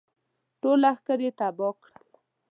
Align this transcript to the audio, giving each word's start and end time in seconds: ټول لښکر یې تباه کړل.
ټول 0.61 0.77
لښکر 0.83 1.19
یې 1.25 1.31
تباه 1.39 1.73
کړل. 1.81 2.03